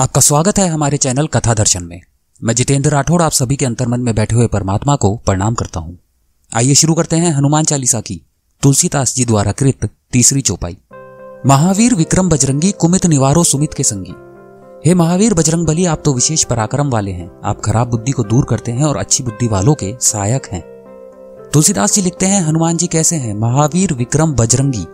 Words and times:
आपका 0.00 0.20
स्वागत 0.20 0.58
है 0.58 0.68
हमारे 0.68 0.96
चैनल 0.96 1.26
कथा 1.26 1.54
दर्शन 1.54 1.82
में। 1.82 2.00
मैं 2.44 2.54
जितेंद्र 2.54 2.90
राठौड़ 2.90 3.22
आप 3.22 3.32
सभी 3.32 3.56
के 3.56 3.66
अंतर्मन 3.66 4.00
में 4.00 4.14
बैठे 4.14 4.36
हुए 4.36 4.46
परमात्मा 4.46 4.96
को 4.96 5.16
प्रणाम 5.16 5.54
करता 5.54 5.80
हूँ। 5.80 5.98
आइए 6.56 6.74
शुरू 6.74 6.94
करते 6.94 7.16
हैं 7.16 7.32
हनुमान 7.32 7.64
चालीसा 7.64 8.00
की 8.00 8.22
तुलसीदास 8.62 9.14
जी 9.14 9.24
द्वारा 9.24 9.52
कृत 9.52 9.90
तीसरी 10.12 10.40
चौपाई। 10.40 10.76
महावीर 11.46 11.94
विक्रम 11.94 12.28
बजरंगी 12.28 12.72
कुमित 12.72 13.06
निवारो 13.06 13.44
सुमित 13.44 13.74
के 13.74 13.82
संगी। 13.82 14.14
हे 14.88 14.94
महावीर 14.94 15.34
बजरंग 15.34 15.66
बली, 15.66 15.84
आप 15.84 16.02
तो 16.04 16.14
विशेष 16.14 16.44
पराक्रम 16.44 16.90
वाले 16.90 17.10
हैं। 17.10 17.30
आप 17.44 17.60
खराब 17.60 17.88
बुद्धि 17.88 18.12
को 18.12 18.22
दूर 18.22 18.44
करते 18.44 18.72
हैं 18.72 18.84
और 18.84 18.96
अच्छी 18.96 19.24
बुद्धि 19.24 19.48
वालों 19.48 19.74
के 19.74 19.94
सहायक 20.00 20.46
हैं। 20.46 20.62
तुलसीदास 21.52 21.94
जी 21.94 22.02
लिखते 22.02 22.26
हैं, 22.26 22.42
हनुमान 22.42 22.76
जी 22.76 22.86
कैसे 22.86 23.16
हैं? 23.16 23.34
महावीर 23.34 23.92
विक्रम 23.92 24.32
बजरंगी। 24.32 24.86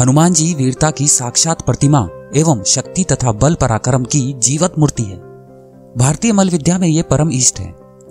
हनुमान 0.00 0.32
जी 0.32 0.54
वीरता 0.54 0.90
की 0.90 1.08
साक्षात 1.08 1.62
प्रतिमा 1.62 2.08
एवं 2.32 2.62
शक्ति 2.62 3.04
तथा 3.04 3.32
बल 3.32 3.54
पराक्रम 3.54 4.04
की 4.04 4.20
जीवत 4.38 4.74
मूर्ति 4.78 5.02
है। 5.02 5.16
भारतीय 5.96 6.32
मल 6.32 6.50
विद्या 6.50 6.78
में 6.78 6.86
ये 6.88 7.02
परम 7.02 7.30
इष्ट 7.30 7.58
है। 7.60 7.68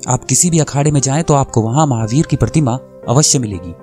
आप 0.07 0.25
किसी 0.25 0.49
भी 0.49 0.59
अखाड़े 0.59 0.91
में 0.91 0.99
जाएँ 1.01 1.23
तो 1.23 1.33
आपको 1.33 1.61
वहाँ 1.61 1.85
महावीर 1.87 2.25
की 2.25 2.35
प्रतिमा 2.35 2.77
अवश्य 3.09 3.39
मिलेगी। 3.39 3.73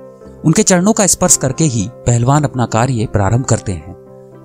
उनके 0.45 0.63
चरणों 0.63 0.93
का 0.93 1.07
स्पर्श 1.07 1.37
करके 1.37 1.65
ही 1.65 1.89
पहलवान 2.07 2.45
अपना 2.45 2.67
कार्य 2.67 3.07
प्रारंभ 3.07 3.45
करते 3.45 3.73
हैं, 3.73 3.97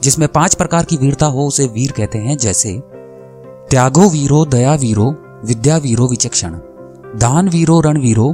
जिसमें 0.04 0.28
पाँच 0.28 0.56
प्रकार 0.56 0.86
की 0.86 0.98
वीरता 0.98 1.26
हो 1.26 1.48
उसे 1.48 1.68
वीर 1.68 1.92
कहते 1.92 2.18
हैं, 2.18 2.38
जैसे 2.38 2.74
त्यागो 3.70 4.10
वीरो, 4.10 4.46
दया 4.46 4.74
वीरो, 4.76 5.10
विद्या 5.46 5.78
वीरो 5.78 6.08
विचक्षण, 6.08 6.60
दान 7.20 7.50
वीरो 7.50 7.80
रण 7.82 7.98
वीरो 7.98 8.32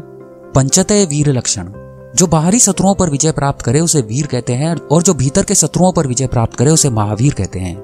पंचतय 0.55 1.05
वीर 1.05 1.30
लक्षण 1.30 1.71
जो 2.16 2.27
बाहरी 2.27 2.59
शत्रुओं 2.59 2.95
पर 2.95 3.09
विजय 3.09 3.31
प्राप्त 3.31 3.62
करे, 3.62 3.80
उसे 3.80 4.02
वीर 4.02 4.27
कहते 4.27 4.54
हैं, 4.54 4.76
और 4.76 5.04
जो 5.04 5.13
भीतर 5.13 5.44
के 5.44 5.55
शत्रुओं 5.55 5.91
पर 5.91 6.08
विजय 6.08 6.27
प्राप्त 6.27 6.55
करे, 6.55 6.72
उसे 6.72 6.90
महावीर 6.90 7.34
कहते 7.34 7.59
हैं। 7.59 7.76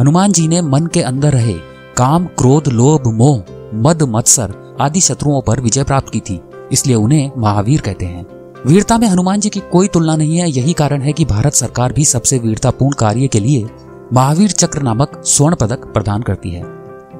हनुमान 0.00 0.32
जी 0.32 0.48
ने 0.48 0.62
मन 0.62 0.86
के 0.86 1.02
अंदर 1.02 1.32
रहे, 1.32 1.54
काम, 1.96 2.26
क्रोध, 2.26 2.68
लोभ, 2.68 3.06
मोह, 3.06 3.44
मद, 3.74 4.02
मत्सर 4.02 4.76
आदि 4.80 5.00
शत्रुओं 5.00 5.40
पर 5.40 5.60
विजय 5.60 5.84
प्राप्त 5.84 6.08
की 6.08 6.20
थी, 6.20 6.40
इसलिए 6.72 6.96
उन्हें 6.96 7.30
महावीर 7.38 7.80
कहते 7.80 8.06
हैं। 8.06 8.26
वीरता 8.66 8.98
में 8.98 9.08
हनुमान 9.08 9.40
जी 9.40 9.48
की 9.48 9.60
कोई 9.60 9.88
तुलना 9.88 10.16
नहीं 10.16 10.38
है, 10.38 10.50
यही 10.50 10.72
कारण 10.72 11.02
है 11.02 11.12
कि 11.12 11.24
भारत 11.24 11.52
सरकार 11.52 11.92
भी 11.92 12.04
सबसे 12.04 12.38
वीरतापूर्ण 12.38 12.94
कार्य 12.94 13.26
के 13.26 13.40
लिए 13.40 13.66
महावीर 14.12 14.50
चक्र 14.50 14.82
नामक 14.82 15.22
स्वर्ण 15.24 15.54
पदक 15.54 15.84
प्रदान 15.84 16.22
करती 16.22 16.50
है। 16.50 16.62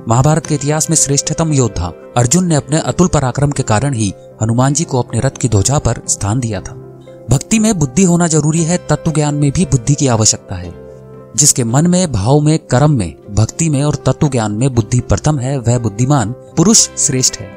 महाभारत 0.09 0.47
के 0.47 0.55
इतिहास 0.55 0.91
में 0.91 0.97
श्रेष्ठतम 0.97 1.53
योद्धा 1.53 1.93
अर्जुन 2.17 2.47
ने 2.47 2.55
अपने 2.55 2.79
अतुल 2.79 3.09
पराक्रम 3.09 3.51
के 3.51 3.63
कारण 3.63 3.95
ही 3.95 4.13
हनुमान 4.43 4.75
जी 4.75 4.85
को 4.85 4.99
अपने 4.99 5.21
रथ 5.21 5.39
की 5.41 5.49
ध्वजा 5.49 5.79
पर 5.79 6.03
स्थान 6.09 6.41
दिया 6.41 6.61
था। 6.61 6.73
भक्ति 7.31 7.59
में 7.59 7.79
बुद्धि 7.79 8.03
होना 8.03 8.27
ज़रूरी 8.27 8.63
है 8.63 8.77
तत्व 8.77 9.13
ज्ञान 9.13 9.35
में 9.35 9.53
भी 9.53 9.65
बुद्धि 9.65 9.95
की 9.95 10.07
आवश्यकता 10.07 10.55
है। 10.55 10.85
जिसके 11.37 11.65
मन 11.65 11.87
में, 11.87 12.13
भाव 12.13 12.41
में, 12.41 12.59
कर्म 12.59 12.91
में, 12.91 13.15
भक्ति 13.35 13.69
में 13.69 13.85
और 13.85 13.95
तत्व 13.95 14.29
ज्ञान 14.29 14.53
में 14.53 14.75
बुद्धि 14.75 15.01
प्रथम 15.01 15.39
है, 15.39 15.59
वह 15.59 15.79
बुद्धिमान, 15.79 16.33
पुरुष 16.33 16.89
श्रेष्ठ 16.99 17.37
है। 17.37 17.51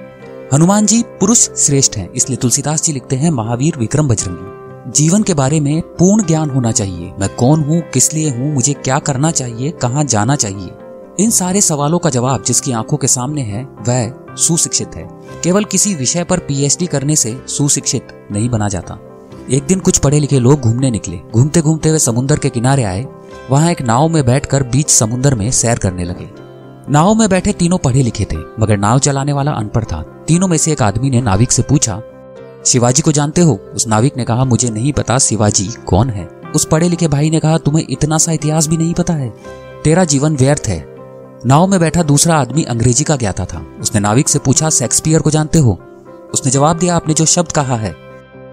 हनुमान 0.53 0.85
जी 0.85 1.01
पुरुष 1.01 1.49
श्रेष्ठ 1.49 1.97
हैं, 1.97 2.13
इसलिए 2.13 2.37
तुलसीदास 2.37 2.83
जी 2.83 2.93
लिखते 2.93 3.15
हैं, 3.15 3.31
महावीर 3.31 3.77
विक्रम 3.77 4.07
बजरंगी। 4.07 4.57
जीवन 4.91 5.23
के 5.23 5.33
बारे 5.33 5.59
में 5.59 5.81
पूर्ण 5.81 6.25
ज्ञान 6.25 6.49
होना 6.49 6.71
चाहिए। 6.71 7.13
मैं 7.19 7.35
कौन 7.35 7.63
हूँ, 7.63 7.81
किस 7.81 8.13
लिए 8.13 8.29
हूँ, 8.29 8.53
मुझे 8.53 8.73
क्या 8.73 8.99
करना 8.99 9.31
चाहिए, 9.31 9.71
कहाँ 9.71 10.03
जाना 10.03 10.35
चाहिए? 10.35 10.69
इन 11.19 11.29
सारे 11.29 11.61
सवालों 11.61 11.99
का 11.99 12.09
जवाब 12.09 12.43
जिसकी 12.43 12.71
आँखों 12.71 12.97
के 12.97 13.07
सामने 13.07 13.41
है, 13.41 13.63
वह 13.63 14.26
सुशिक्षित 14.37 14.95
है। 14.95 15.07
केवल 15.43 15.63
किसी 15.63 15.93
विषय 15.95 16.23
पर 16.23 16.39
पीएचडी 16.39 16.85
करने 16.85 17.15
से 17.15 17.37
सुशिक्षित 17.47 18.07
नहीं 18.31 18.49
बना 18.49 18.67
जाता। 18.67 18.97
एक 19.51 19.63
दिन 19.63 19.79
कुछ 19.79 19.97
पढ़े 19.97 20.19
लिखे 20.19 20.39
लोग 20.39 20.59
घूमने 20.59 20.91
निकले। 20.91 21.19
घूमते 21.33 21.61
घूमते 21.61 21.91
वे 21.91 21.99
समुद्र 21.99 22.37
के 22.37 22.49
किनारे 22.49 22.83
आए। 22.83 23.05
वहाँ 23.51 23.71
एक 23.71 23.81
नाव 23.81 24.07
में 24.07 24.25
बैठकर 24.25 24.63
बीच 24.63 24.89
समुद्र 24.89 25.35
में 25.35 25.51
सैर 25.51 25.77
करने 25.77 26.03
लगे। 26.03 26.29
नाव 26.89 27.13
में 27.15 27.29
बैठे 27.29 27.51
तीनों 27.51 27.77
पढ़े 27.77 28.03
लिखे 28.03 28.25
थे, 28.25 28.37
मगर 28.59 28.77
नाव 28.77 28.99
चलाने 28.99 29.33
वाला 29.33 29.51
अनपढ़ 29.51 29.83
था। 29.83 30.01
तीनों 30.27 30.47
में 30.47 30.57
से 30.57 30.71
एक 30.71 30.81
आदमी 30.81 31.09
ने 31.09 31.21
नाविक 31.21 31.51
से 31.51 31.61
पूछा, 31.61 32.01
शिवाजी 32.65 33.01
को 33.01 33.11
जानते 33.11 33.41
हो? 33.41 33.59
उस 33.75 33.87
नाविक 33.87 34.17
ने 34.17 34.25
कहा, 34.25 34.43
मुझे 34.43 34.69
नहीं 34.69 34.93
पता 34.93 35.17
शिवाजी 35.17 35.67
कौन 35.87 36.09
है। 36.09 36.25
उस 36.55 36.65
पढ़े 36.65 36.89
लिखे 36.89 37.07
भाई 37.07 37.29
ने 37.29 37.39
कहा, 37.39 37.57
तुम्हें 37.57 37.85
इतना 37.89 38.17
सा 38.17 38.31
इतिहास 38.31 38.67
भी 38.67 38.77
नहीं 38.77 38.93
पता 38.93 39.13
है। 39.13 39.33
तेरा 39.83 40.03
जीवन 40.03 40.35
व्यर्थ 40.35 40.63
है। 40.67 40.96
नाव 41.45 41.67
में 41.67 41.79
बैठा 41.79 42.03
दूसरा 42.03 42.35
आदमी 42.35 42.63
अंग्रेज़ी 42.63 43.03
का 43.03 43.15
ज्ञाता 43.15 43.45
था। 43.45 43.65
उसने 43.81 43.99
नाविक 44.01 44.29
से 44.29 44.39
पूछा, 44.39 44.69
शेक्सपियर 44.69 45.21
को 45.21 45.31
जानते 45.31 45.59
हो? 45.59 45.77
उसने 46.33 46.51
जवाब 46.51 46.77
दिया, 46.79 46.95
आपने 46.95 47.13
जो 47.13 47.25
शब्द 47.25 47.51
कहा 47.51 47.75
है, 47.75 47.95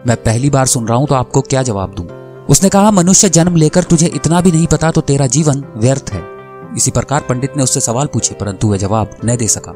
मैं 0.06 0.17
पहली 0.17 0.50
बार 0.50 0.67
सुन 0.67 0.87
रहा 0.89 0.99
हूँ 0.99 1.06
तो 1.06 1.15
आपको 1.15 1.41
क्या 1.41 1.62
जवाब 1.62 1.94
दूँ? 1.94 2.06
उसने 2.49 2.69
कहा, 2.69 2.91
मनुष्य 2.91 3.28
जन्म 3.28 3.56
लेकर 3.56 3.83
तुझे 3.83 4.06
इतना 4.06 4.41
भी 4.41 4.53
नहीं 4.53 4.67
पता 4.67 4.91
तो 4.91 5.00
तेरा 5.00 5.27
जीवन 5.27 5.65
व्यर्थ 5.77 6.11
है। 6.12 6.23
इसी 6.77 6.91
प्रकार 6.91 7.21
पंडित 7.21 7.56
ने 7.56 7.62
उससे 7.62 7.81
सवाल 7.81 8.06
पूछे, 8.06 8.34
परंतु 8.34 8.69
वह 8.69 8.77
जवाब 8.77 9.17
न 9.25 9.37
दे 9.37 9.49
सका। 9.49 9.75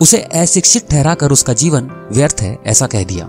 उसे 0.00 0.18
अशिक्षित 0.18 0.90
ठहरा 0.90 1.14
कर 1.14 1.32
उसका 1.32 1.52
जीवन 1.52 1.90
व्यर्थ 2.12 2.40
है, 2.40 2.58
ऐसा 2.66 2.86
कह 2.86 3.04
दिया। 3.04 3.28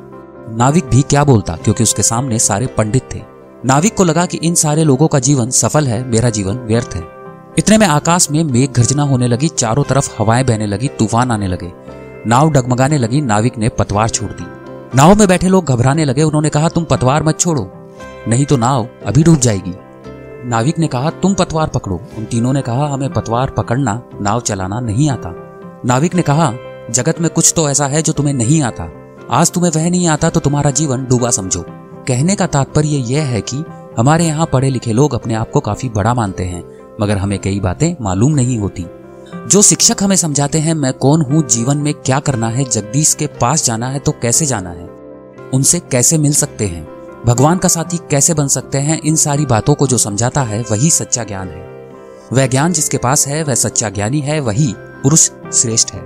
नाविक 0.57 0.85
भी 0.85 1.01
क्या 1.01 1.23
बोलता, 1.23 1.55
क्योंकि 1.55 1.83
उसके 1.83 2.03
सामने 2.03 2.39
सारे 2.39 2.67
पंडित 2.67 3.09
थे। 3.15 3.21
नाविक 3.65 3.95
को 3.95 4.03
लगा 4.03 4.25
कि 4.25 4.37
इन 4.37 4.55
सारे 4.55 4.83
लोगों 4.83 5.07
का 5.07 5.19
जीवन 5.19 5.49
सफल 5.49 5.87
है, 5.87 6.03
मेरा 6.07 6.29
जीवन 6.29 6.53
व्यर्थ 6.53 6.95
है। 6.95 7.18
इतने 7.59 7.77
में 7.77 7.87
आकाश 7.87 8.31
में 8.31 8.43
मेघ 8.43 8.71
गर्जना 8.71 9.03
होने 9.03 9.27
लगी, 9.27 9.47
चारों 9.47 9.83
तरफ़ 9.83 10.15
हवाएँ 10.19 10.43
बहने 10.43 10.65
लगी, 10.65 10.87
तूफ़ान 10.87 11.31
आने 11.31 11.47
लगे। 11.47 11.71
नाव 12.27 12.49
डगमगाने 12.49 12.97
लगी, 12.97 13.21
नाविक 13.21 13.57
ने 13.57 13.69
पतवार 13.69 14.09
छोड़ 14.09 14.31
दी। 14.31 14.43
नाव 14.97 15.15
में 15.15 15.27
बैठे 15.27 15.47
लोग 15.47 15.65
घबराने 15.65 16.05
लगे, 16.05 16.23
उन्होंने 16.23 16.49
कहा, 16.49 16.69
तुम 16.69 16.83
पतवार 16.83 17.23
मत 17.23 17.39
छोड़ो, 17.39 17.71
नहीं 18.27 18.45
तो 18.45 18.57
नाव 18.57 18.87
अभी 19.05 19.23
डूब 19.23 19.39
जाएगी। 19.39 19.73
नाविक 20.49 20.79
ने 20.79 20.87
कहा, 20.87 21.09
तुम 21.09 21.33
पतवार 21.33 21.67
पकड़ो। 21.67 22.01
उन 22.17 22.25
तीनों 22.25 22.53
ने 22.53 22.61
कहा, 22.61 22.87
हमें 22.87 23.13
पतवार 23.13 23.49
पकड़ना, 23.49 24.03
नाव 24.21 24.39
चलाना 24.39 24.79
नहीं 24.79 25.09
आता। 25.09 25.33
नाविक 25.85 26.15
ने 26.15 26.21
कहा, 26.21 26.53
जगत 26.91 27.21
में 27.21 27.29
कुछ 27.29 27.53
तो 27.55 27.69
ऐसा 27.69 27.87
है 27.87 28.01
जो 28.01 28.13
तुम्हें 28.13 28.33
नहीं 28.33 28.61
आता। 28.61 28.91
आज 29.31 29.51
तुम्हें 29.51 29.71
वह 29.75 29.89
नहीं 29.89 30.07
आता 30.07 30.29
तो 30.29 30.39
तुम्हारा 30.39 30.71
जीवन 30.71 31.05
डूबा 31.05 31.29
समझो। 31.29 31.65
कहने 32.07 32.35
का 32.35 32.47
तात्पर्य 32.47 32.87
यह 32.87 33.23
है 33.23 33.41
कि, 33.41 33.63
हमारे 33.97 34.25
यहाँ 34.25 34.45
पढ़े 34.45 34.69
लिखे 34.69 34.93
लोग 34.93 35.13
अपने 35.13 35.33
आप 35.33 35.51
को 35.51 35.59
काफ़ी 35.59 35.89
बड़ा 35.89 36.13
मानते 36.13 36.43
हैं। 36.43 36.88
मगर 37.01 37.17
हमें 37.17 37.39
कई 37.39 37.59
बातें 37.59 37.95
मालूम 38.01 38.31
नहीं 38.31 38.57
होती। 38.57 38.85
जो 39.47 39.61
शिक्षक 39.61 40.03
हमें 40.03 40.15
समझाते 40.15 40.59
हैं, 40.59 40.73
मैं 40.73 40.93
कौन 40.93 41.21
हूँ, 41.21 41.47
जीवन 41.47 41.77
में 41.77 41.93
क्या 41.93 42.19
करना 42.19 42.47
है, 42.47 42.63
जगदीश 42.63 43.13
के 43.13 43.27
पास 43.27 43.65
जाना 43.65 43.87
है 43.87 43.99
तो 43.99 44.11
कैसे 44.11 44.45
जाना 44.45 44.69
है? 44.69 44.89
उनसे 45.53 45.79
कैसे 45.79 46.17
मिल 46.17 46.33
सकते 46.33 46.67
हैं? 46.67 46.87
भगवान 47.25 47.57
का 47.57 47.69
साथी 47.69 47.97
कैसे 47.97 48.33
बन 48.33 48.47
सकते 48.47 48.77
हैं? 48.77 49.01
इन 49.01 49.15
सारी 49.15 49.45
बातों 49.45 49.75
को 49.75 49.87
जो 49.87 49.97
समझाता 49.97 50.41
है, 50.41 50.65
वही 50.71 50.89
सच्चा 50.89 51.23
ज्ञान 51.23 51.47
है। 51.47 51.91
वह 52.33 52.47
ज्ञान 52.47 52.73
जिसके 52.73 52.97
पास 52.97 53.27
है, 53.27 53.43
वह 53.43 53.55
सच्चा 53.55 53.89
ज्ञानी 53.89 54.19
है, 54.19 54.39
वही 54.39 54.73
पुरुष 54.77 55.29
श्रेष्ठ 55.53 55.93
है। 55.93 56.01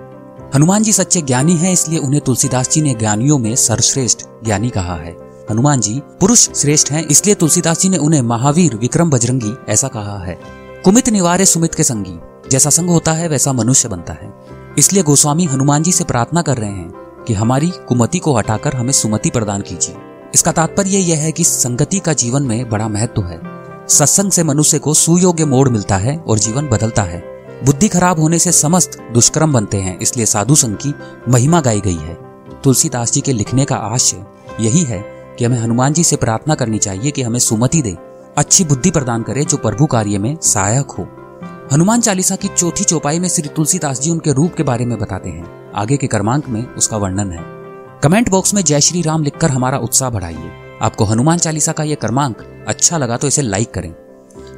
हनुमान 0.55 0.83
जी 0.83 0.93
सच्चे 0.93 1.21
ज्ञानी 1.21 1.53
हैं, 1.53 1.71
इसलिए 1.71 1.99
उन्हें 1.99 2.21
तुलसीदास 2.21 2.71
जी 2.71 2.81
ने 2.81 2.93
ज्ञानियों 2.93 3.37
में 3.37 3.55
सर्वश्रेष्ठ 3.55 4.19
ज्ञानी 4.45 4.69
कहा 4.69 4.95
है। 4.95 5.17
हनुमान 5.51 5.79
जी 5.79 6.01
पुरुष 6.19 6.49
श्रेष्ठ 6.49 6.91
हैं, 6.91 7.07
इसलिए 7.07 7.35
तुलसीदास 7.35 7.81
जी 7.81 7.89
ने 7.89 7.97
उन्हें 7.97 8.21
महावीर 8.21 8.75
विक्रम 8.75 9.09
बजरंगी 9.09 9.53
ऐसा 9.69 9.87
कहा 9.87 10.19
है। 10.19 10.62
कुमित 10.85 11.09
निवारे 11.09 11.45
सुमित 11.45 11.75
के 11.75 11.83
संगी। 11.83 12.19
जैसा 12.49 12.69
संग 12.69 12.89
होता 12.89 13.11
है, 13.11 13.27
वैसा 13.27 13.53
मनुष्य 13.53 13.89
बनता 13.89 14.13
है। 14.13 14.33
इसलिए 14.77 15.03
गोस्वामी 15.03 15.45
हनुमान 15.45 15.83
जी 15.83 15.91
से 15.91 16.03
प्रार्थना 16.03 16.41
कर 16.41 16.57
रहे 16.57 16.69
हैं 16.69 16.91
कि 17.27 17.33
हमारी 17.33 17.71
कुमति 17.88 18.19
को 18.19 18.38
हटाकर 18.38 18.73
हमें 18.73 18.91
सुमति 18.91 19.29
प्रदान 19.29 19.61
कीजिए। 19.61 19.95
इसका 20.33 20.51
तात्पर्य 20.51 20.89
यह 20.89 21.19
है 21.19 21.31
कि 21.31 21.43
संगति 21.43 21.99
का 21.99 22.13
जीवन 22.13 22.43
में 22.43 22.69
बड़ा 22.69 22.88
महत्व 22.88 23.23
है। 23.23 23.41
सत्संग 23.88 24.31
से 24.31 24.43
मनुष्य 24.43 24.79
को 24.79 24.93
सुयोग्य 24.93 25.45
मोड़ 25.45 25.69
मिलता 25.69 25.97
है 25.97 26.17
और 26.17 26.39
जीवन 26.39 26.67
बदलता 26.67 27.03
है। 27.03 27.23
बुद्धि 27.66 27.88
खराब 27.88 28.19
होने 28.19 28.39
से 28.39 28.51
समस्त 28.51 28.99
दुष्कर्म 29.13 29.53
बनते 29.53 29.77
हैं, 29.77 29.99
इसलिए 29.99 30.25
साधु 30.25 30.55
संघ 30.55 30.77
की 30.77 30.93
महिमा 31.29 31.61
गाई 31.61 31.81
गई 31.81 31.97
है। 31.97 32.17
तुलसीदास 32.63 33.11
जी 33.11 33.22
के 33.22 33.33
लिखने 33.33 33.66
का 33.66 33.75
आशय 33.75 34.25
यही 34.59 34.81
है 34.81 35.05
कि 35.39 35.45
हमें 35.45 35.59
हनुमान 35.59 35.93
जी 35.93 36.03
से 36.03 36.16
प्रार्थना 36.16 36.55
करनी 36.55 36.77
चाहिए 36.77 37.11
कि 37.11 37.22
हमें 37.22 37.39
सुमति 37.39 37.81
दे 37.81 37.97
अच्छी 38.38 38.63
बुद्धि 38.63 38.91
प्रदान 38.91 39.23
करे 39.23 39.44
जो 39.45 39.57
प्रभु 39.57 39.85
कार्य 39.85 40.17
में 40.17 40.35
सहायक 40.41 40.91
हो। 40.91 41.03
हनुमान 41.73 42.01
चालीसा 42.01 42.35
की 42.35 42.47
चौथी 42.47 42.83
चौपाई 42.83 43.19
में 43.19 43.28
श्री 43.29 43.47
तुलसीदास 43.47 44.02
जी 44.02 44.11
उनके 44.11 44.34
रूप 44.34 44.53
के 44.55 44.63
बारे 44.63 44.85
में 44.85 44.97
बताते 44.99 45.29
हैं। 45.29 45.72
आगे 45.75 45.97
के 45.97 46.08
क्रमांक 46.08 46.49
में 46.49 46.66
उसका 46.67 46.97
वर्णन 46.97 47.31
है। 47.31 47.40
कमेंट 48.03 48.29
बॉक्स 48.29 48.53
में 48.53 48.63
जय 48.63 48.81
श्री 48.81 49.02
राम 49.02 49.23
लिखकर 49.23 49.49
हमारा 49.49 49.78
उत्साह 49.78 50.09
बढ़ाइए। 50.09 50.52
आपको 50.81 51.05
हनुमान 51.05 51.37
चालीसा 51.37 51.72
का 51.72 51.84
यह 51.84 51.96
क्रमांक 51.96 52.66
अच्छा 52.67 52.97
लगा 52.97 53.17
तो 53.17 53.28
इसे 53.28 53.41
लाइक 53.41 53.73
करें। 53.73 53.90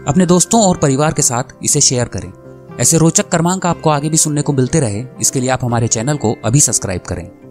अपने 0.08 0.26
दोस्तों 0.26 0.62
और 0.62 0.78
परिवार 0.78 1.14
के 1.14 1.22
साथ 1.22 1.56
इसे 1.64 1.82
शेयर 1.82 2.08
करें। 2.08 2.32
ऐसे 2.80 2.98
रोचक 2.98 3.30
क्रमांक 3.30 3.66
आपको 3.66 3.90
आगे 3.90 4.10
भी 4.10 4.18
सुनने 4.18 4.42
को 4.42 4.54
मिलते 4.54 4.80
रहे। 4.80 5.06
इसके 5.22 5.40
लिए 5.40 5.50
आप 5.50 5.66
हमारे 5.66 5.88
चैनल 5.88 6.18
को 6.18 6.36
अभी 6.46 6.60
सब्सक्राइब 6.60 7.02
करें। 7.02 7.45